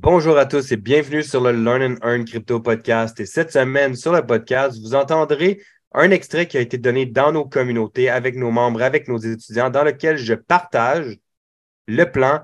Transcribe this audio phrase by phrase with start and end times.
[0.00, 3.18] Bonjour à tous et bienvenue sur le Learn and Earn Crypto Podcast.
[3.18, 5.60] Et cette semaine, sur le podcast, vous entendrez
[5.92, 9.70] un extrait qui a été donné dans nos communautés, avec nos membres, avec nos étudiants,
[9.70, 11.18] dans lequel je partage
[11.88, 12.42] le plan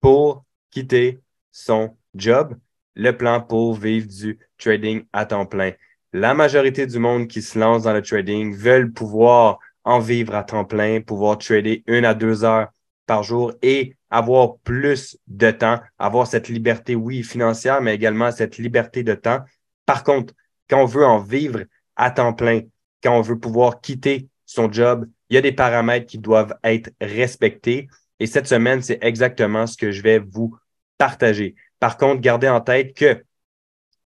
[0.00, 1.20] pour quitter
[1.52, 2.56] son job,
[2.96, 5.70] le plan pour vivre du trading à temps plein.
[6.12, 10.42] La majorité du monde qui se lance dans le trading veulent pouvoir en vivre à
[10.42, 12.72] temps plein, pouvoir trader une à deux heures
[13.06, 18.58] par jour et avoir plus de temps, avoir cette liberté, oui, financière, mais également cette
[18.58, 19.40] liberté de temps.
[19.86, 20.34] Par contre,
[20.68, 21.60] quand on veut en vivre
[21.96, 22.60] à temps plein,
[23.02, 26.90] quand on veut pouvoir quitter son job, il y a des paramètres qui doivent être
[27.00, 27.88] respectés.
[28.20, 30.54] Et cette semaine, c'est exactement ce que je vais vous
[30.98, 31.54] partager.
[31.80, 33.24] Par contre, gardez en tête que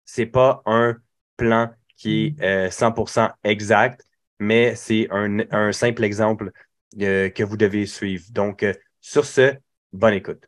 [0.06, 0.96] c'est pas un
[1.36, 4.06] plan qui est 100% euh, exact,
[4.40, 6.52] mais c'est un, simple exemple
[7.02, 8.26] euh, que vous devez suivre.
[8.30, 9.56] Donc, euh, sur ce,
[9.96, 10.46] Bonne écoute.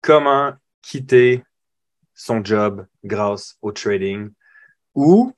[0.00, 1.42] Comment quitter
[2.14, 4.30] son job grâce au trading
[4.94, 5.34] ou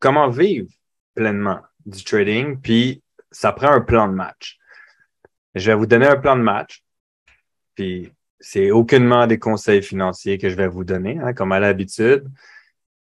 [0.00, 0.68] comment vivre
[1.14, 4.58] pleinement du trading, puis ça prend un plan de match.
[5.54, 6.82] Je vais vous donner un plan de match,
[7.76, 12.28] puis c'est aucunement des conseils financiers que je vais vous donner, hein, comme à l'habitude.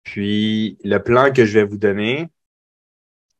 [0.03, 2.29] Puis le plan que je vais vous donner,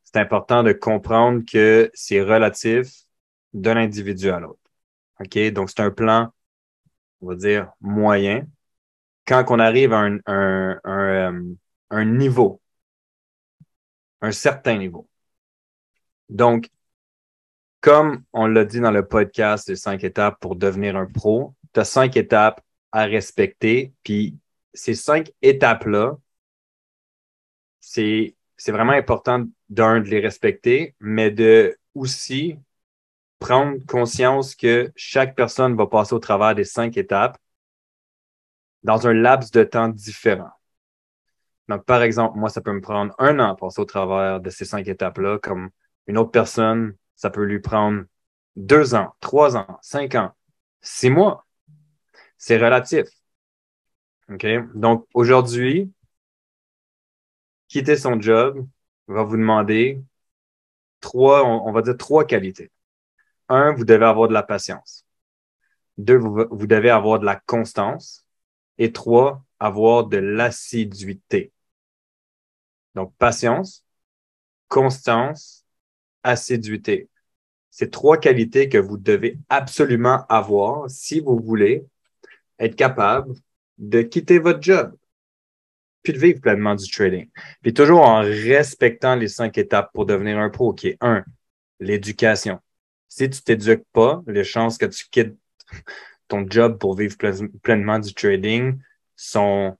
[0.05, 2.93] c'est important de comprendre que c'est relatif
[3.53, 4.61] d'un individu à l'autre.
[5.21, 5.39] OK?
[5.53, 6.33] Donc, c'est un plan,
[7.21, 8.47] on va dire, moyen.
[9.27, 11.45] Quand on arrive à un, un, un,
[11.93, 12.61] euh, niveau,
[14.21, 15.09] un certain niveau.
[16.29, 16.69] Donc,
[17.81, 21.81] comme on l'a dit dans le podcast les cinq étapes pour devenir un pro, tu
[21.81, 22.61] as cinq étapes
[22.93, 23.93] à respecter.
[24.03, 24.37] Puis
[24.75, 26.19] ces cinq étapes-là,
[27.81, 28.35] c'est
[28.69, 32.59] vraiment important d'un de les respecter, mais de aussi
[33.39, 37.39] prendre conscience que chaque personne va passer au travers des cinq étapes
[38.83, 40.51] dans un laps de temps différent.
[41.69, 44.51] Donc, par exemple, moi, ça peut me prendre un an à passer au travers de
[44.51, 45.71] ces cinq étapes-là, comme
[46.07, 48.05] une autre personne, ça peut lui prendre
[48.57, 50.33] deux ans, trois ans, cinq ans,
[50.81, 51.47] six mois.
[52.37, 53.07] C'est relatif.
[54.31, 54.47] OK?
[54.75, 55.93] Donc, aujourd'hui,
[57.71, 58.67] quitter son job
[59.07, 60.03] va vous demander
[61.01, 62.71] trois, on, va dire trois qualités.
[63.49, 65.07] Un, vous devez avoir de la patience.
[65.97, 68.27] Deux, vous, vous devez avoir de la constance.
[68.77, 71.53] Et trois, avoir de l'assiduité.
[72.95, 73.85] Donc, patience,
[74.69, 75.65] constance,
[76.23, 77.09] assiduité.
[77.71, 81.87] C'est trois qualités que vous devez absolument avoir si vous voulez
[82.59, 83.35] être capable
[83.79, 84.97] de quitter votre job
[86.03, 87.29] puis de vivre pleinement du trading.
[87.63, 91.25] Puis toujours en respectant les cinq étapes pour devenir un pro, qui est un,
[91.79, 92.59] l'éducation.
[93.09, 95.37] Si tu t'éduques pas, les chances que tu quittes
[96.29, 97.17] ton job pour vivre
[97.63, 98.79] pleinement du trading
[99.17, 99.77] sont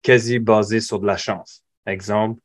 [0.00, 1.62] quasi basées sur de la chance.
[1.86, 2.40] Exemple,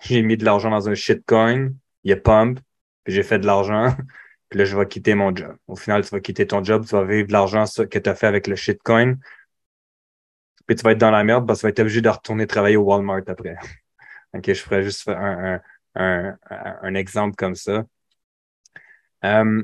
[0.00, 1.72] j'ai mis de l'argent dans un shitcoin,
[2.04, 2.60] il a pump,
[3.04, 3.94] puis j'ai fait de l'argent,
[4.48, 5.56] puis là, je vais quitter mon job.
[5.66, 8.14] Au final, tu vas quitter ton job, tu vas vivre de l'argent que tu as
[8.14, 9.16] fait avec le shitcoin,
[10.66, 12.46] puis tu vas être dans la merde parce que tu vas être obligé de retourner
[12.46, 13.56] travailler au Walmart après.
[14.34, 15.60] OK, je ferais juste un,
[15.94, 17.84] un, un, exemple comme ça.
[19.24, 19.62] Euh,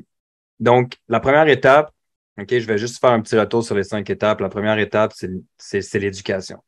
[0.60, 1.92] donc, la première étape,
[2.38, 4.40] OK, je vais juste faire un petit retour sur les cinq étapes.
[4.40, 5.12] La première étape,
[5.58, 6.62] c'est l'éducation.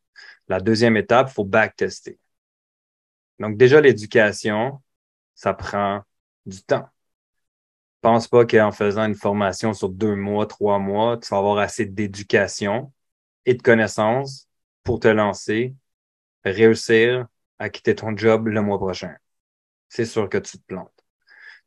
[0.48, 2.18] La deuxième étape, il faut backtester.
[3.38, 4.82] Donc, déjà, l'éducation,
[5.34, 6.02] ça prend
[6.46, 6.88] du temps.
[8.00, 11.84] Pense pas qu'en faisant une formation sur deux mois, trois mois, tu vas avoir assez
[11.84, 12.92] d'éducation
[13.46, 14.48] et de connaissances
[14.82, 15.74] pour te lancer,
[16.44, 17.26] réussir
[17.58, 19.14] à quitter ton job le mois prochain.
[19.88, 21.04] C'est sûr que tu te plantes.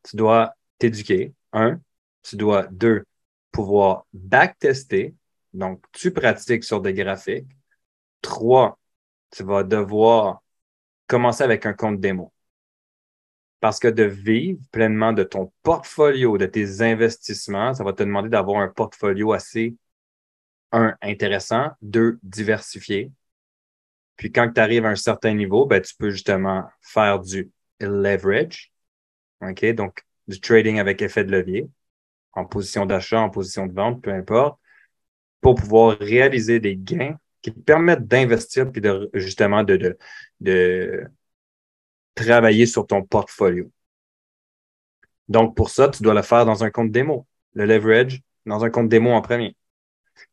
[0.02, 1.34] Tu dois t'éduquer.
[1.52, 1.80] Un,
[2.22, 3.04] tu dois, deux,
[3.52, 5.14] pouvoir backtester.
[5.52, 7.50] Donc, tu pratiques sur des graphiques.
[8.20, 8.78] Trois,
[9.30, 10.42] tu vas devoir
[11.06, 12.32] commencer avec un compte démo.
[13.60, 18.28] Parce que de vivre pleinement de ton portfolio, de tes investissements, ça va te demander
[18.28, 19.76] d'avoir un portfolio assez
[20.74, 23.12] un, intéressant, deux, diversifié.
[24.16, 27.50] Puis quand tu arrives à un certain niveau, ben, tu peux justement faire du
[27.80, 28.72] leverage,
[29.40, 29.64] OK?
[29.74, 31.68] Donc, du trading avec effet de levier,
[32.32, 34.58] en position d'achat, en position de vente, peu importe,
[35.40, 39.98] pour pouvoir réaliser des gains qui te permettent d'investir puis de, justement de,
[42.14, 43.70] travailler sur ton portfolio.
[45.28, 47.26] Donc, pour ça, tu dois le faire dans un compte démo.
[47.54, 49.56] Le leverage, dans un compte démo en premier.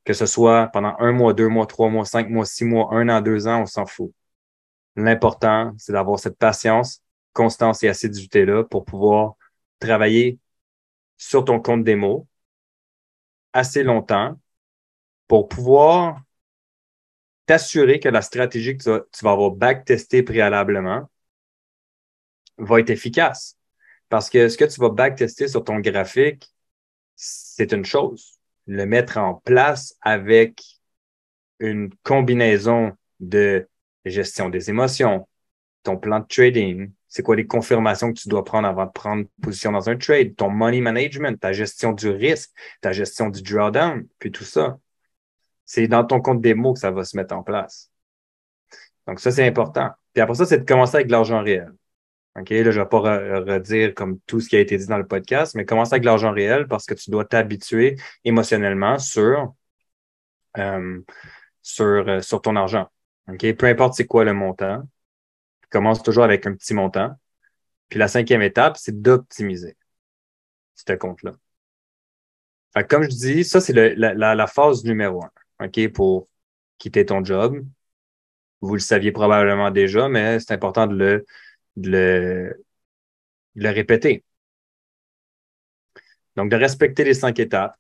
[0.04, 3.10] Que ce soit pendant un mois, deux mois, trois mois, cinq mois, six mois, un
[3.10, 4.14] an, deux ans, on s'en fout.
[4.96, 7.02] L'important, c'est d'avoir cette patience
[7.34, 9.36] constance et assiduité-là pour pouvoir
[9.80, 10.40] travailler
[11.18, 12.28] sur ton compte démo
[13.54, 14.40] assez longtemps
[15.28, 16.22] pour pouvoir
[17.46, 21.10] t'assurer que la stratégie que tu vas, avoir backtestée préalablement
[22.58, 23.58] va être efficace.
[24.10, 26.52] Parce que ce que tu vas backtester sur ton graphique,
[27.16, 28.41] c'est une chose.
[28.72, 30.64] Le mettre en place avec
[31.60, 33.68] une combinaison de
[34.06, 35.28] gestion des émotions,
[35.84, 39.26] ton plan de trading, c'est quoi les confirmations que tu dois prendre avant de prendre
[39.42, 44.08] position dans un trade, ton money management, ta gestion du risque, ta gestion du drawdown,
[44.20, 44.80] puis tout ça.
[45.66, 47.92] C'est dans ton compte démo que ça va se mettre en place.
[49.06, 49.90] Donc ça, c'est important.
[50.14, 51.74] Puis après ça, c'est de commencer avec l'argent réel.
[52.40, 54.98] OK, là, je ne vais pas redire comme tout ce qui a été dit dans
[54.98, 59.54] le podcast, mais commencer avec l'argent réel parce que tu dois t'habituer émotionnellement sur,
[60.58, 61.02] euh,
[61.62, 62.88] sur, euh, sur ton argent.
[63.28, 63.54] OK?
[63.54, 64.84] Peu importe c'est quoi le montant,
[65.70, 67.12] commence toujours avec un petit montant.
[67.90, 69.76] Puis la cinquième étape, c'est d'optimiser
[70.76, 71.34] ce compte-là.
[72.84, 75.24] comme je dis, ça, c'est la, la, phase numéro
[75.60, 76.30] un, OK, pour
[76.78, 77.64] quitter ton job.
[78.62, 81.26] Vous le saviez probablement déjà, mais c'est important de le,
[81.82, 82.56] de
[83.56, 84.24] le, répéter.
[86.36, 87.76] Donc, de respecter les cinq étapes.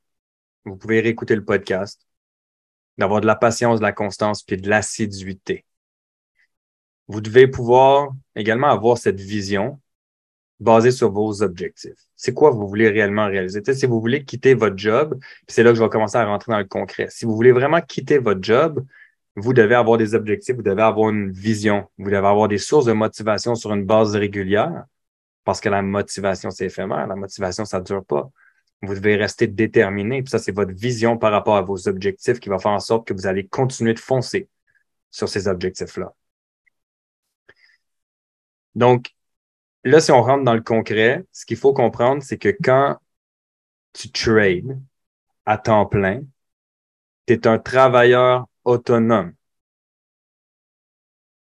[0.66, 2.06] Vous pouvez réécouter le podcast,
[2.98, 5.66] d'avoir de la patience, de la constance, puis de l'assiduité.
[7.08, 9.82] Vous devez pouvoir également avoir cette vision
[10.62, 11.98] basée sur vos objectifs.
[12.16, 13.62] C'est quoi vous voulez réellement réaliser?
[13.74, 16.60] si vous voulez quitter votre job, c'est là que je vais commencer à rentrer dans
[16.60, 17.08] le concret.
[17.10, 18.86] Si vous voulez vraiment quitter votre job,
[19.36, 22.86] vous devez avoir des objectifs, vous devez avoir une vision, vous devez avoir des sources
[22.86, 24.86] de motivation sur une base régulière,
[25.44, 28.30] parce que la motivation, c'est éphémère, la motivation, ça ne dure pas.
[28.82, 32.50] Vous devez rester déterminé, puis ça, c'est votre vision par rapport à vos objectifs qui
[32.50, 34.50] va faire en sorte que vous allez continuer de foncer
[35.12, 36.14] sur ces objectifs-là.
[38.76, 39.12] Donc,
[39.84, 42.98] là, si on rentre dans le concret, ce qu'il faut comprendre, c'est que quand
[43.94, 44.80] tu trades
[45.46, 46.22] à temps plein,
[47.28, 49.34] tu es un travailleur autonome.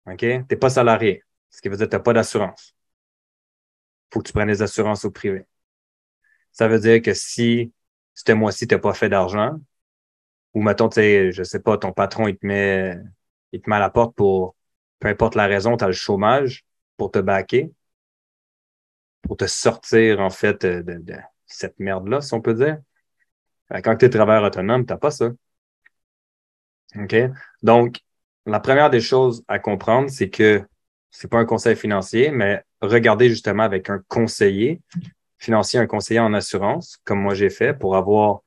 [0.06, 0.18] OK?
[0.18, 1.22] Tu n'es pas salarié.
[1.50, 2.74] Ce qui veut dire que tu n'as pas d'assurance.
[4.12, 5.46] Faut que tu prennes des assurances au privé.
[6.52, 7.72] Ça veut dire que si
[8.14, 9.58] ce mois-ci, tu n'as pas fait d'argent,
[10.54, 12.96] ou mettons, tu sais, je sais pas, ton patron, il te met,
[13.52, 14.56] il te met à la porte pour,
[15.00, 16.64] peu importe la raison, tu as le chômage
[16.96, 17.72] pour te baquer,
[19.22, 21.16] pour te sortir, en fait, de, de
[21.46, 22.78] cette merde-là, si on peut dire.
[23.82, 25.30] Quand tu es travailleur autonome, tu pas ça.
[26.98, 27.14] OK?
[27.62, 28.00] Donc,
[28.46, 30.62] la première des choses à comprendre, c'est que
[31.10, 34.80] c'est pas un conseil financier, mais regardez justement avec un conseiller
[35.38, 38.40] financier, un conseiller en assurance, comme moi j'ai fait, pour avoir,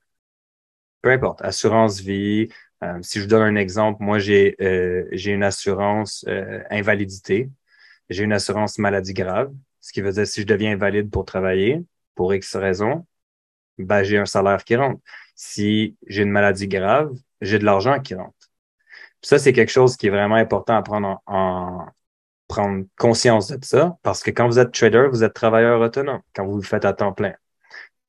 [1.01, 2.49] peu importe, assurance vie.
[2.83, 7.49] Euh, si je vous donne un exemple, moi j'ai euh, j'ai une assurance euh, invalidité,
[8.09, 11.83] j'ai une assurance maladie grave, ce qui veut dire si je deviens invalide pour travailler,
[12.15, 13.05] pour X raison,
[13.77, 15.01] ben, j'ai un salaire qui rentre.
[15.35, 18.36] Si j'ai une maladie grave, j'ai de l'argent qui rentre.
[19.27, 21.85] Ça, c'est quelque chose qui est vraiment important à prendre en,
[22.47, 26.45] prendre conscience de ça, parce que quand vous êtes trader, vous êtes travailleur autonome, quand
[26.45, 27.33] vous le faites à temps plein.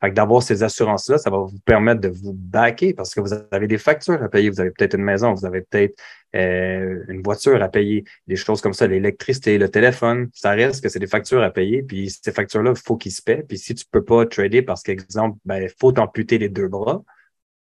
[0.00, 3.78] D'avoir ces assurances-là, ça va vous permettre de vous backer parce que vous avez des
[3.78, 4.48] factures à payer.
[4.48, 6.00] Vous avez peut-être une maison, vous avez peut-être
[6.36, 10.30] euh, une voiture à payer, des choses comme ça, l'électricité, le téléphone.
[10.34, 11.82] Ça reste que c'est des factures à payer.
[11.82, 13.42] Puis ces factures-là, il faut qu'ils se paient.
[13.42, 17.02] Puis si tu peux pas trader parce qu'exemple, ben, il faut t'amputer les deux bras,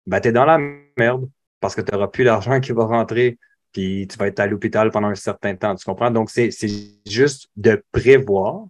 [0.06, 0.58] ben, tu es dans la
[0.98, 1.30] merde
[1.62, 3.38] parce que tu n'auras plus d'argent qui va rentrer,
[3.72, 5.76] puis tu vas être à l'hôpital pendant un certain temps.
[5.76, 6.12] Tu comprends?
[6.12, 6.50] Donc, c'est
[7.08, 8.66] juste de prévoir,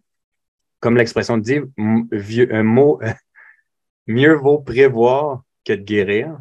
[0.79, 1.61] comme l'expression dit,
[2.11, 3.01] vieux, un mot,
[4.07, 6.37] mieux vaut prévoir que de guérir.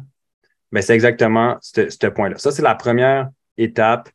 [0.71, 2.37] Mais c'est exactement ce point-là.
[2.37, 4.09] Ça, c'est la première étape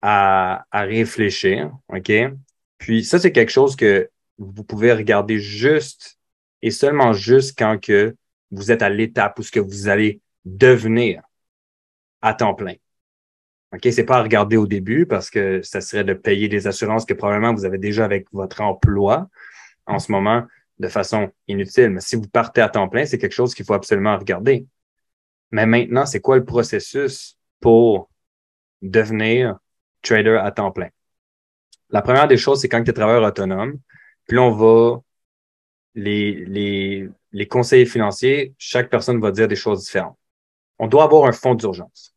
[0.00, 1.72] à, à réfléchir.
[1.88, 2.10] OK?
[2.78, 4.08] Puis ça, c'est quelque chose que
[4.38, 6.18] vous pouvez regarder juste
[6.62, 8.16] et seulement juste quand que
[8.50, 11.22] vous êtes à l'étape où ce que vous allez devenir
[12.22, 12.74] à temps plein.
[13.74, 17.04] OK, c'est pas à regarder au début parce que ça serait de payer des assurances
[17.06, 19.28] que probablement vous avez déjà avec votre emploi
[19.86, 20.46] en ce moment
[20.78, 21.90] de façon inutile.
[21.90, 24.66] Mais si vous partez à temps plein, c'est quelque chose qu'il faut absolument regarder.
[25.50, 28.10] Mais maintenant, c'est quoi le processus pour
[28.82, 29.58] devenir
[30.02, 30.88] trader à temps plein?
[31.90, 33.78] La première des choses, c'est quand tu es travailleur autonome,
[34.26, 35.00] puis on va
[35.94, 40.18] les, les, les conseillers financiers, chaque personne va dire des choses différentes.
[40.78, 42.11] On doit avoir un fonds d'urgence.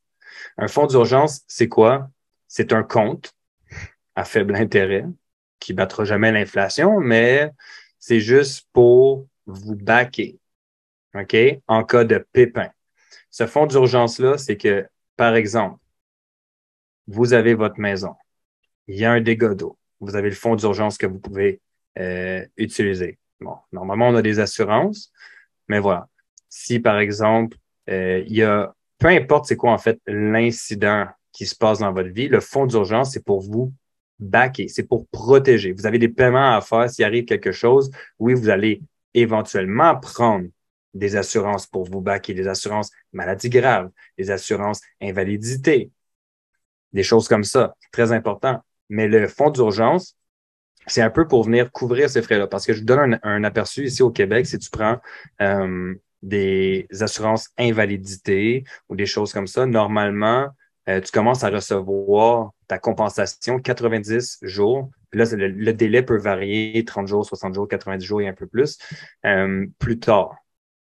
[0.57, 2.09] Un fonds d'urgence, c'est quoi?
[2.47, 3.33] C'est un compte
[4.15, 5.05] à faible intérêt
[5.59, 7.51] qui battra jamais l'inflation, mais
[7.99, 10.39] c'est juste pour vous baquer.
[11.13, 11.35] OK?
[11.67, 12.69] En cas de pépin.
[13.29, 15.79] Ce fonds d'urgence-là, c'est que, par exemple,
[17.07, 18.15] vous avez votre maison.
[18.87, 19.77] Il y a un dégât d'eau.
[19.99, 21.61] vous avez le fonds d'urgence que vous pouvez
[21.97, 23.17] euh, utiliser.
[23.39, 25.11] Bon, normalement, on a des assurances,
[25.67, 26.07] mais voilà.
[26.49, 27.57] Si, par exemple,
[27.89, 31.91] euh, il y a, peu importe c'est quoi en fait l'incident qui se passe dans
[31.91, 33.73] votre vie, le fonds d'urgence, c'est pour vous
[34.19, 35.73] backer, c'est pour protéger.
[35.73, 37.91] Vous avez des paiements à faire s'il arrive quelque chose.
[38.19, 38.81] Oui, vous allez
[39.13, 40.47] éventuellement prendre
[40.93, 45.91] des assurances pour vous backer, des assurances maladie grave, des assurances invalidité,
[46.93, 47.75] des choses comme ça.
[47.91, 48.61] Très important.
[48.89, 50.15] Mais le fonds d'urgence,
[50.87, 52.47] c'est un peu pour venir couvrir ces frais-là.
[52.47, 54.99] Parce que je donne un, aperçu ici au Québec, si tu prends
[55.41, 55.93] euh,
[56.25, 60.47] des assurances invalidité ou des choses comme ça, normalement,
[60.89, 64.89] euh, tu commences à recevoir ta compensation 90 jours.
[65.13, 68.77] là, le, délai peut varier 30 jours, 60 jours, 90 jours et un peu plus
[69.25, 70.35] euh, plus tard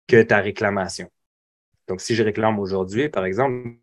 [0.07, 1.09] que ta réclamation.
[1.87, 3.77] Donc, si je réclame aujourd'hui, par exemple,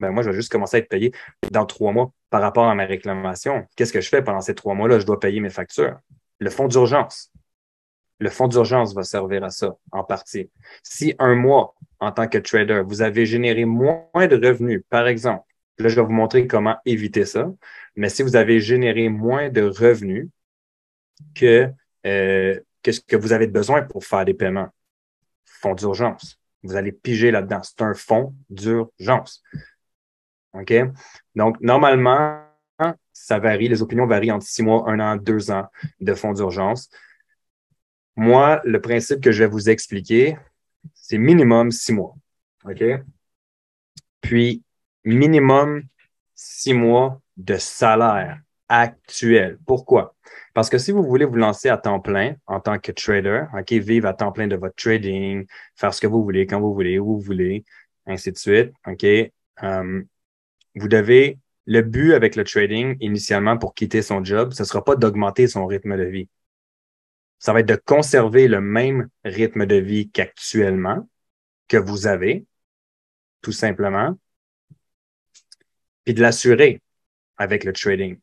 [0.00, 1.12] ben moi, je vais juste commencer à être payé
[1.52, 3.66] dans trois mois par rapport à ma réclamation.
[3.76, 4.98] Qu'est-ce que je fais pendant ces trois mois-là?
[4.98, 5.98] Je dois payer mes factures.
[6.38, 7.32] Le fonds d'urgence.
[8.18, 10.50] Le fonds d'urgence va servir à ça en partie.
[10.82, 15.44] Si un mois, en tant que trader, vous avez généré moins de revenus, par exemple,
[15.78, 17.52] là, je vais vous montrer comment éviter ça,
[17.94, 20.28] mais si vous avez généré moins de revenus
[21.34, 21.70] que,
[22.06, 24.68] euh, que ce que vous avez besoin pour faire des paiements,
[25.44, 26.40] fonds d'urgence.
[26.62, 27.60] Vous allez piger là-dedans.
[27.62, 29.42] C'est un fonds d'urgence.
[30.52, 30.72] OK?
[31.34, 32.42] Donc, normalement,
[33.12, 33.68] ça varie.
[33.68, 35.66] Les opinions varient entre six mois, un an, deux ans
[36.00, 36.90] de fonds d'urgence.
[38.16, 40.36] Moi, le principe que je vais vous expliquer,
[40.94, 42.14] c'est minimum six mois.
[42.64, 42.82] OK?
[44.20, 44.62] Puis,
[45.04, 45.82] minimum
[46.34, 49.58] six mois de salaire actuel.
[49.66, 50.14] Pourquoi?
[50.54, 53.72] Parce que si vous voulez vous lancer à temps plein en tant que trader, OK,
[53.72, 55.46] vivre à temps plein de votre trading,
[55.76, 57.64] faire ce que vous voulez, quand vous voulez, où vous voulez,
[58.06, 60.02] ainsi de suite, OK, euh,
[60.74, 64.84] vous devez, le but avec le trading, initialement, pour quitter son job, ce ne sera
[64.84, 66.28] pas d'augmenter son rythme de vie.
[67.38, 71.08] Ça va être de conserver le même rythme de vie qu'actuellement,
[71.68, 72.46] que vous avez,
[73.42, 74.16] tout simplement,
[76.04, 76.80] puis de l'assurer
[77.36, 78.18] avec le trading.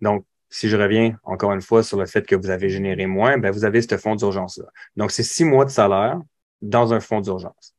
[0.00, 3.38] Donc, si je reviens encore une fois sur le fait que vous avez généré moins,
[3.38, 4.66] ben vous avez ce fonds d'urgence-là.
[4.96, 6.20] Donc, c'est six mois de salaire
[6.62, 7.74] dans un fonds d'urgence.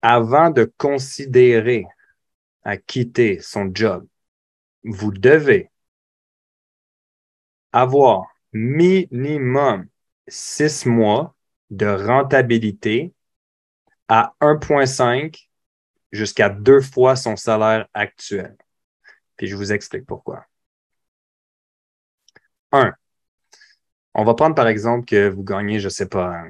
[0.00, 1.86] Avant de considérer
[2.62, 4.06] à quitter son job,
[4.84, 5.70] vous devez
[7.72, 9.86] avoir minimum
[10.28, 11.34] six mois
[11.70, 13.12] de rentabilité
[14.08, 15.48] à 1,5
[16.12, 18.56] jusqu'à deux fois son salaire actuel.
[19.36, 20.44] Puis je vous explique pourquoi.
[22.72, 22.92] Un,
[24.14, 26.44] on va prendre par exemple que vous gagnez, je ne sais pas,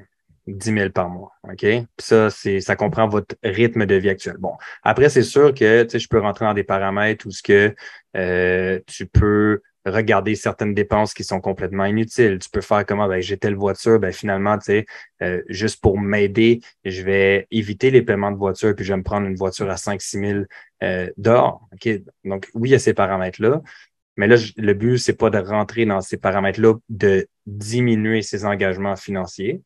[0.47, 1.33] 10 000 par mois.
[1.45, 1.59] OK?
[1.61, 4.37] Puis ça, c'est, ça comprend votre rythme de vie actuel.
[4.39, 7.75] Bon, après, c'est sûr que je peux rentrer dans des paramètres où ce que
[8.17, 12.39] euh, tu peux regarder certaines dépenses qui sont complètement inutiles.
[12.39, 13.09] Tu peux faire comment?
[13.09, 14.87] Ben, j'ai telle voiture, ben finalement, tu sais,
[15.23, 19.03] euh, juste pour m'aider, je vais éviter les paiements de voiture, puis je vais me
[19.03, 20.41] prendre une voiture à 5-6 000
[20.83, 21.11] euh.
[21.17, 23.63] Donc, oui, il y a ces paramètres-là.
[24.17, 28.97] Mais là, le but, c'est pas de rentrer dans ces paramètres-là, de diminuer ses engagements
[28.97, 29.63] financiers.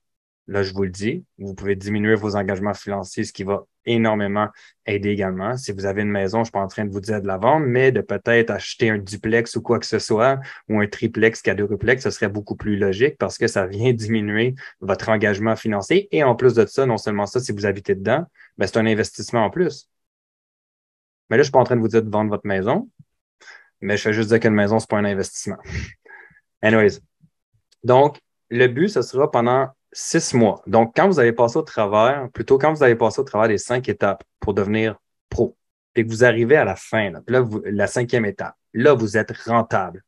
[0.48, 4.48] Là, je vous le dis, vous pouvez diminuer vos engagements financiers, ce qui va énormément
[4.86, 5.56] aider également.
[5.56, 7.36] Si vous avez une maison, je suis pas en train de vous dire de la
[7.36, 10.38] vendre, mais de peut-être acheter un duplex ou quoi que ce soit,
[10.68, 15.08] ou un triplex, quadruplex, ce serait beaucoup plus logique parce que ça vient diminuer votre
[15.08, 16.08] engagement financier.
[16.12, 18.24] Et en plus de ça, non seulement ça, si vous habitez dedans,
[18.56, 19.88] ben, c'est un investissement en plus.
[21.28, 22.88] Mais là, je suis pas en train de vous dire de vendre votre maison,
[23.80, 25.58] mais je fais juste dire qu'une maison, c'est pas un investissement.
[26.62, 27.00] Anyways.
[27.82, 30.62] Donc, le but, ce sera pendant six mois.
[30.66, 33.58] Donc, quand vous avez passé au travers, plutôt quand vous avez passé au travers des
[33.58, 34.96] cinq étapes pour devenir
[35.28, 35.56] pro,
[35.94, 39.32] et que vous arrivez à la fin, là, là la cinquième étape, là, vous êtes
[39.36, 40.02] rentable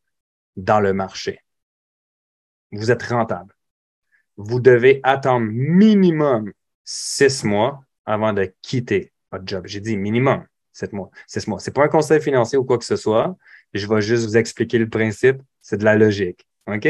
[0.57, 1.41] dans le marché.
[2.73, 3.55] Vous êtes rentable.
[4.37, 6.53] Vous devez attendre minimum
[6.85, 9.67] six mois avant de quitter votre job.
[9.67, 11.59] J'ai dit minimum sept mois, six mois.
[11.59, 13.37] C'est pas un conseil financier ou quoi que ce soit.
[13.75, 15.43] Je vais juste vous expliquer le principe.
[15.61, 16.47] C'est de la logique.
[16.67, 16.89] OK?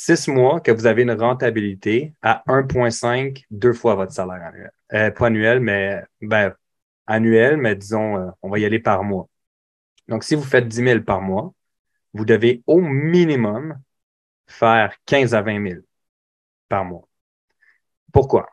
[0.00, 4.70] Six mois que vous avez une rentabilité à 1,5, deux fois votre salaire annuel.
[4.92, 6.54] Euh, pas annuel, mais ben,
[7.08, 9.28] annuel, mais disons, euh, on va y aller par mois.
[10.06, 11.52] Donc, si vous faites 10 000 par mois,
[12.14, 13.76] vous devez au minimum
[14.46, 15.80] faire 15 à 20 000
[16.68, 17.08] par mois.
[18.12, 18.48] Pourquoi?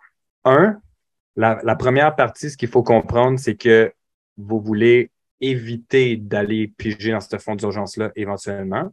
[0.46, 0.82] Un,
[1.36, 3.94] la, la première partie, ce qu'il faut comprendre, c'est que
[4.36, 5.12] vous voulez
[5.42, 8.92] éviter d'aller piger dans ce fonds d'urgence-là éventuellement,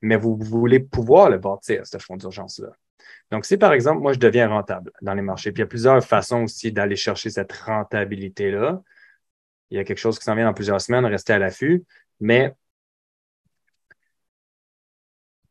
[0.00, 2.70] mais vous voulez pouvoir le bâtir, ce fonds d'urgence-là.
[3.30, 5.68] Donc, si par exemple, moi, je deviens rentable dans les marchés, puis il y a
[5.68, 8.82] plusieurs façons aussi d'aller chercher cette rentabilité-là.
[9.70, 11.84] Il y a quelque chose qui s'en vient dans plusieurs semaines, restez à l'affût,
[12.20, 12.54] mais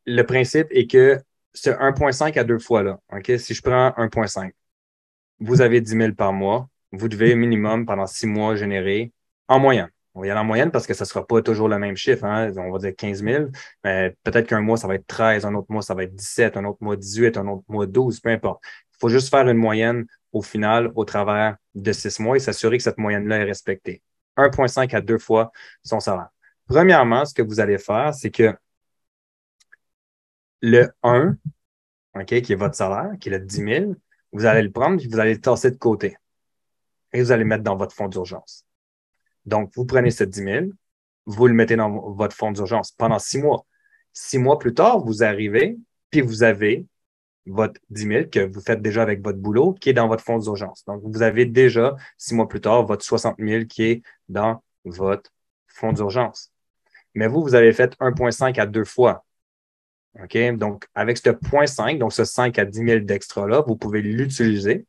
[0.05, 1.21] le principe est que
[1.53, 3.31] ce 1.5 à deux fois là, OK?
[3.37, 4.51] Si je prends 1.5,
[5.39, 9.11] vous avez 10 000 par mois, vous devez minimum pendant six mois générer
[9.47, 9.89] en moyenne.
[10.17, 11.95] On va y aller en moyenne parce que ça ne sera pas toujours le même
[11.95, 12.25] chiffre.
[12.25, 12.51] Hein?
[12.57, 13.45] On va dire 15 000.
[13.83, 16.57] Mais peut-être qu'un mois, ça va être 13, un autre mois, ça va être 17,
[16.57, 18.63] un autre mois 18, un autre mois 12, peu importe.
[18.93, 22.77] Il faut juste faire une moyenne au final au travers de six mois et s'assurer
[22.77, 24.01] que cette moyenne-là est respectée.
[24.37, 25.51] 1,5 à deux fois
[25.83, 26.29] son salaire.
[26.67, 28.55] Premièrement, ce que vous allez faire, c'est que
[30.61, 31.37] le 1,
[32.15, 33.95] OK, qui est votre salaire, qui est le 10 000,
[34.31, 36.17] vous allez le prendre et vous allez le tasser de côté.
[37.13, 38.66] Et vous allez le mettre dans votre fonds d'urgence.
[39.47, 40.65] Donc, vous prenez ce 10 000,
[41.25, 43.65] vous le mettez dans votre fonds d'urgence pendant six mois.
[44.13, 45.77] Six mois plus tard, vous arrivez,
[46.09, 46.85] puis vous avez
[47.45, 50.37] votre 10 000 que vous faites déjà avec votre boulot qui est dans votre fonds
[50.37, 50.83] d'urgence.
[50.85, 55.31] Donc, vous avez déjà, six mois plus tard, votre 60 000 qui est dans votre
[55.67, 56.51] fonds d'urgence.
[57.15, 59.25] Mais vous, vous avez fait 1,5 à deux fois.
[60.21, 60.37] OK?
[60.57, 64.85] Donc, avec ce 0.5, donc ce 5 à 10 000 d'extra-là, vous pouvez l'utiliser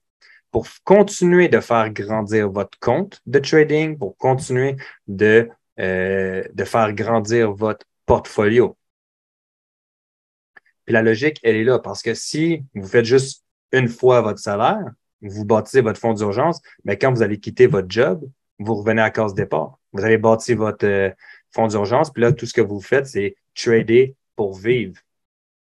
[0.51, 4.77] pour continuer de faire grandir votre compte de trading, pour continuer
[5.07, 8.77] de, euh, de faire grandir votre portfolio.
[10.85, 14.39] Puis la logique, elle est là parce que si vous faites juste une fois votre
[14.39, 14.91] salaire,
[15.21, 18.25] vous bâtissez votre fonds d'urgence, mais quand vous allez quitter votre job,
[18.59, 19.79] vous revenez à cause départ.
[19.93, 21.11] Vous avez bâti votre euh,
[21.51, 25.01] fonds d'urgence, puis là, tout ce que vous faites, c'est trader pour vivre.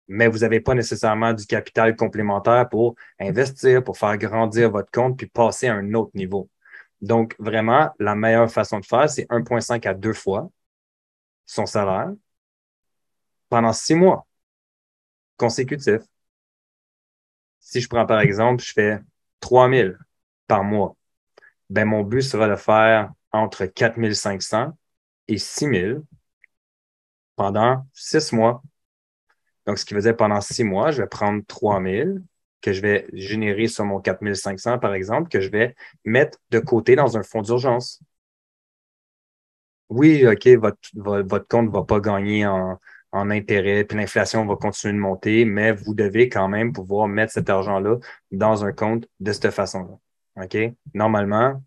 [0.10, 5.18] Mais vous n'avez pas nécessairement du capital complémentaire pour investir, pour faire grandir votre compte,
[5.18, 6.50] puis passer à un autre niveau.
[7.02, 10.50] Donc, vraiment, la meilleure façon de faire, c'est 1,5 à deux fois
[11.46, 12.12] son salaire
[13.50, 14.28] pendant six mois
[15.38, 16.02] consécutif.
[17.60, 19.00] Si je prends par exemple, je fais
[19.40, 19.98] 3000
[20.48, 20.96] par mois,
[21.70, 24.78] ben mon but sera de faire entre 4500
[25.28, 26.02] et 6000
[27.36, 28.64] pendant six mois.
[29.66, 32.22] Donc, ce qui veut dire pendant six mois, je vais prendre 3000
[32.62, 36.96] que je vais générer sur mon 4500, par exemple, que je vais mettre de côté
[36.96, 38.02] dans un fonds d'urgence.
[39.90, 42.80] Oui, OK, votre, votre compte ne va pas gagner en,
[43.12, 47.34] en intérêt, puis l'inflation va continuer de monter, mais vous devez quand même pouvoir mettre
[47.34, 47.98] cet argent-là
[48.32, 50.44] dans un compte de cette façon-là.
[50.44, 50.58] OK?
[50.94, 51.62] Normalement,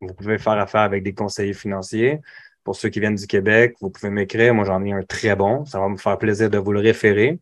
[0.00, 2.20] vous pouvez faire affaire avec des conseillers financiers.
[2.64, 4.54] Pour ceux qui viennent du Québec, vous pouvez m'écrire.
[4.54, 5.64] Moi, j'en ai un très bon.
[5.64, 7.40] Ça va me faire plaisir de vous le référer.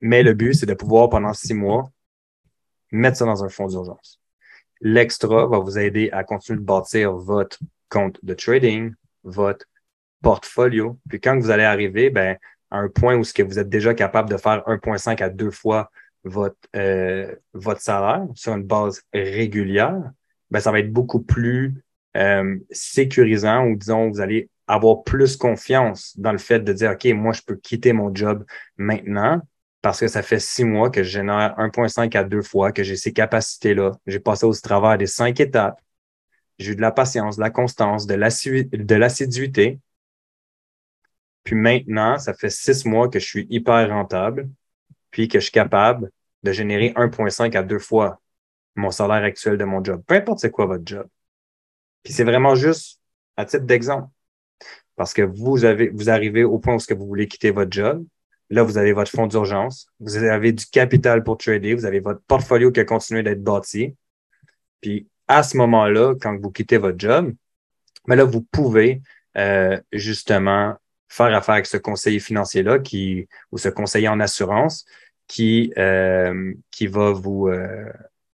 [0.00, 1.90] Mais le but, c'est de pouvoir, pendant six mois,
[2.90, 4.20] mettre ça dans un fonds d'urgence.
[4.80, 9.66] L'extra va vous aider à continuer de bâtir votre compte de trading, votre
[10.22, 10.98] portfolio.
[11.08, 12.36] Puis quand vous allez arriver ben,
[12.70, 15.50] à un point où ce que vous êtes déjà capable de faire 1,5 à deux
[15.50, 15.90] fois
[16.24, 20.10] votre, euh, votre salaire sur une base régulière,
[20.50, 21.81] ben, ça va être beaucoup plus
[22.16, 27.04] euh, sécurisant ou disons, vous allez avoir plus confiance dans le fait de dire, OK,
[27.14, 28.44] moi, je peux quitter mon job
[28.76, 29.40] maintenant
[29.82, 32.96] parce que ça fait six mois que je génère 1,5 à deux fois, que j'ai
[32.96, 33.92] ces capacités-là.
[34.06, 35.80] J'ai passé au travers des cinq étapes.
[36.58, 39.80] J'ai eu de la patience, de la constance, de l'assiduité.
[41.42, 44.48] Puis maintenant, ça fait six mois que je suis hyper rentable,
[45.10, 46.10] puis que je suis capable
[46.44, 48.20] de générer 1,5 à deux fois
[48.76, 50.02] mon salaire actuel de mon job.
[50.06, 51.06] Peu importe c'est quoi votre job.
[52.02, 53.00] Puis c'est vraiment juste
[53.36, 54.08] à titre d'exemple.
[54.96, 58.04] Parce que vous avez, vous arrivez au point où que vous voulez quitter votre job.
[58.50, 59.86] Là, vous avez votre fonds d'urgence.
[60.00, 61.74] Vous avez du capital pour trader.
[61.74, 63.96] Vous avez votre portfolio qui a continué d'être bâti.
[64.80, 67.32] Puis à ce moment-là, quand vous quittez votre job,
[68.06, 69.00] mais là, vous pouvez
[69.38, 70.76] euh, justement
[71.08, 74.84] faire affaire avec ce conseiller financier-là qui, ou ce conseiller en assurance
[75.28, 77.90] qui, euh, qui va vous, euh,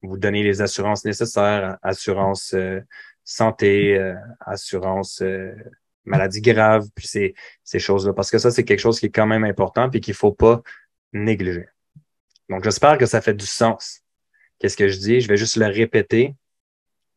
[0.03, 2.55] vous donner les assurances nécessaires, assurance
[3.23, 5.23] euh, santé, assurance
[6.05, 8.13] maladie grave, puis ces, ces choses-là.
[8.13, 10.63] Parce que ça, c'est quelque chose qui est quand même important puis qu'il faut pas
[11.13, 11.69] négliger.
[12.49, 14.03] Donc, j'espère que ça fait du sens.
[14.59, 15.21] Qu'est-ce que je dis?
[15.21, 16.35] Je vais juste le répéter.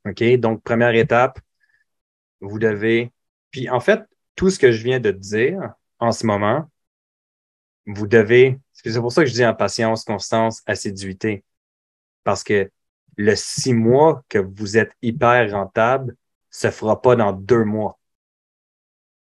[0.05, 0.23] OK?
[0.37, 1.39] Donc, première étape,
[2.41, 3.11] vous devez.
[3.51, 4.01] Puis, en fait,
[4.35, 6.69] tout ce que je viens de dire en ce moment,
[7.87, 11.43] vous devez, c'est pour ça que je dis en patience, constance, assiduité.
[12.23, 12.71] Parce que
[13.17, 16.15] le six mois que vous êtes hyper rentable
[16.49, 17.99] se fera pas dans deux mois.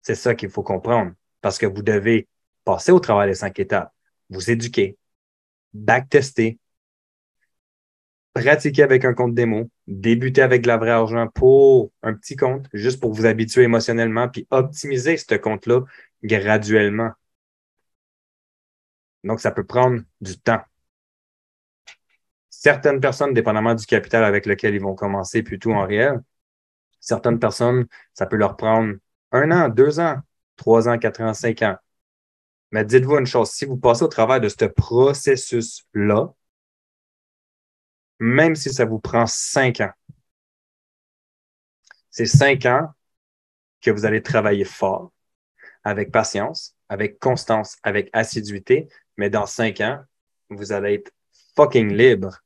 [0.01, 1.11] C'est ça qu'il faut comprendre.
[1.41, 2.27] Parce que vous devez
[2.65, 3.93] passer au travail des cinq étapes,
[4.29, 4.97] vous éduquer,
[5.73, 6.59] backtester,
[8.33, 12.67] pratiquer avec un compte démo, débuter avec de la vraie argent pour un petit compte,
[12.73, 15.81] juste pour vous habituer émotionnellement, puis optimiser ce compte-là
[16.23, 17.11] graduellement.
[19.23, 20.61] Donc, ça peut prendre du temps.
[22.61, 26.19] Certaines personnes, dépendamment du capital avec lequel ils vont commencer plutôt en réel,
[26.99, 28.95] certaines personnes, ça peut leur prendre
[29.31, 30.17] un an, deux ans,
[30.57, 31.77] trois ans, quatre ans, cinq ans.
[32.73, 36.33] Mais dites-vous une chose, si vous passez au travers de ce processus-là,
[38.19, 39.93] même si ça vous prend cinq ans,
[42.09, 42.93] c'est cinq ans
[43.79, 45.13] que vous allez travailler fort,
[45.85, 50.03] avec patience, avec constance, avec assiduité, mais dans cinq ans,
[50.49, 51.13] vous allez être
[51.55, 52.41] fucking libre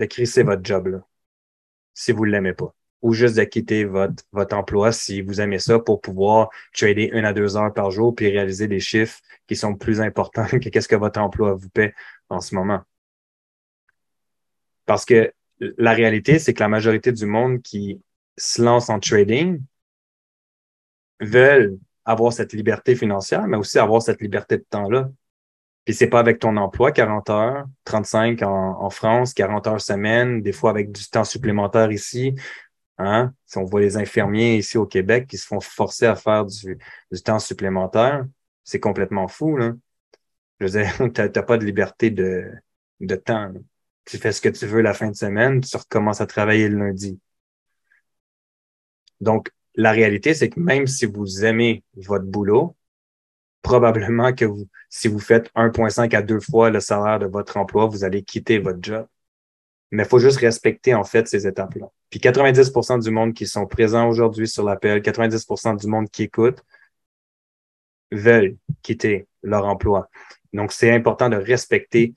[0.00, 1.00] de crisser votre job
[1.94, 5.58] si vous ne l'aimez pas ou juste de quitter votre, votre emploi si vous aimez
[5.58, 9.56] ça pour pouvoir trader une à deux heures par jour puis réaliser des chiffres qui
[9.56, 11.94] sont plus importants que qu'est-ce que votre emploi vous paie
[12.28, 12.80] en ce moment.
[14.86, 18.00] Parce que la réalité, c'est que la majorité du monde qui
[18.36, 19.62] se lance en trading
[21.20, 25.10] veulent avoir cette liberté financière, mais aussi avoir cette liberté de temps-là.
[25.84, 30.42] Puis c'est pas avec ton emploi, 40 heures, 35 en, en France, 40 heures semaine,
[30.42, 32.34] des fois avec du temps supplémentaire ici,
[33.00, 33.34] Hein?
[33.46, 36.78] Si on voit les infirmiers ici au Québec qui se font forcer à faire du,
[37.24, 38.26] temps supplémentaire,
[38.62, 39.56] c'est complètement fou.
[39.56, 39.72] Là.
[40.60, 42.50] Je veux dire, tu n'as pas de liberté de,
[43.00, 43.52] de temps.
[44.04, 46.78] Tu fais ce que tu veux la fin de semaine, tu recommences à travailler le
[46.78, 47.18] lundi.
[49.20, 52.76] Donc, la réalité, c'est que même si vous aimez votre boulot,
[53.62, 57.86] probablement que vous, si vous faites 1,5 à deux fois le salaire de votre emploi,
[57.86, 59.06] vous allez quitter votre job.
[59.90, 61.90] Mais il faut juste respecter, en fait, ces étapes-là.
[62.10, 66.64] Puis 90% du monde qui sont présents aujourd'hui sur l'appel, 90% du monde qui écoute,
[68.12, 70.08] veulent quitter leur emploi.
[70.52, 72.14] Donc, c'est important de respecter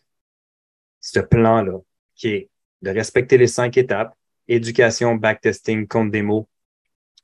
[1.00, 1.80] ce plan-là,
[2.16, 2.50] qui est
[2.82, 4.16] de respecter les cinq étapes,
[4.48, 6.48] éducation, backtesting, compte démo,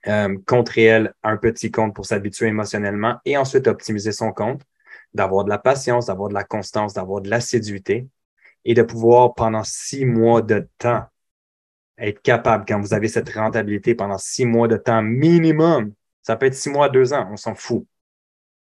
[0.08, 4.62] euh, compte réel, un petit compte pour s'habituer émotionnellement et ensuite optimiser son compte,
[5.14, 8.08] d'avoir de la patience, d'avoir de la constance, d'avoir de l'assiduité
[8.66, 11.04] et de pouvoir pendant six mois de temps
[11.98, 16.46] être capable, quand vous avez cette rentabilité pendant six mois de temps minimum, ça peut
[16.46, 17.86] être six mois, deux ans, on s'en fout,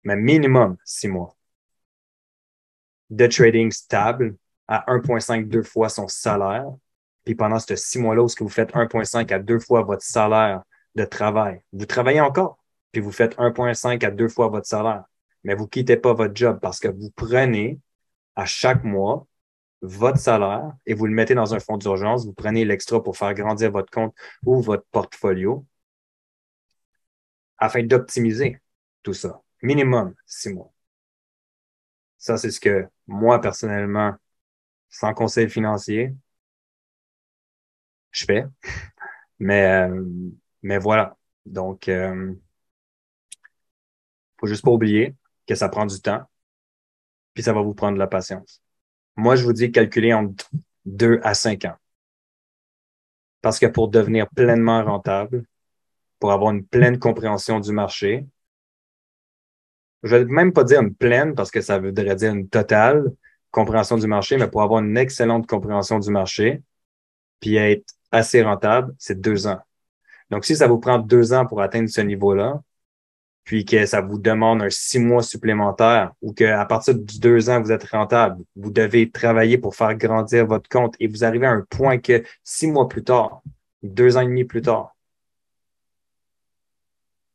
[0.04, 1.36] mais minimum six mois,
[3.10, 4.36] de trading stable
[4.68, 6.68] à 1,5, deux fois son salaire.
[7.26, 10.64] Puis pendant ces six mois-là, où vous faites 1,5 à deux fois votre salaire
[10.98, 12.60] de travail, vous travaillez encore,
[12.92, 15.06] puis vous faites 1,5 à deux fois votre salaire,
[15.44, 17.80] mais vous quittez pas votre job parce que vous prenez
[18.36, 19.28] à chaque mois
[19.82, 23.34] votre salaire et vous le mettez dans un fonds d'urgence, vous prenez l'extra pour faire
[23.34, 25.66] grandir votre compte ou votre portfolio
[27.58, 28.60] afin d'optimiser
[29.04, 29.42] tout ça.
[29.62, 30.72] Minimum six mois.
[32.18, 34.14] Ça, c'est ce que moi, personnellement,
[34.90, 36.14] sans conseil financier,
[38.12, 38.46] je fais.
[39.40, 40.04] Mais, euh,
[40.68, 41.16] mais voilà.
[41.46, 42.34] Donc, euh,
[44.38, 45.16] faut juste pas oublier
[45.48, 46.24] que ça prend du temps,
[47.34, 48.62] puis ça va vous prendre de la patience.
[49.16, 50.50] Moi, je vous dis calculer entre
[50.86, 51.78] 2 à 5 ans.
[53.42, 55.46] Parce que pour devenir pleinement rentable,
[56.20, 58.26] pour avoir une pleine compréhension du marché,
[60.04, 63.06] je vais même pas dire une pleine parce que ça voudrait dire une totale
[63.52, 66.62] compréhension du marché, mais pour avoir une excellente compréhension du marché,
[67.40, 69.62] puis être assez rentable, c'est deux ans.
[70.30, 72.62] Donc, si ça vous prend deux ans pour atteindre ce niveau-là,
[73.48, 77.62] puis que ça vous demande un six mois supplémentaire ou qu'à partir du deux ans,
[77.62, 81.52] vous êtes rentable, vous devez travailler pour faire grandir votre compte et vous arrivez à
[81.52, 83.42] un point que six mois plus tard,
[83.84, 84.98] deux ans et demi plus tard,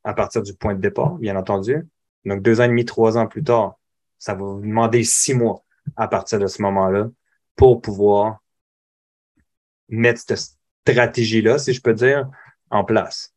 [0.04, 1.82] à partir du point de départ, bien entendu,
[2.26, 3.78] donc deux ans et demi, trois ans plus tard,
[4.18, 5.64] ça va vous demander six mois
[5.96, 7.08] à partir de ce moment-là
[7.56, 8.42] pour pouvoir
[9.88, 12.28] mettre cette stratégie-là, si je peux dire,
[12.72, 13.30] en place.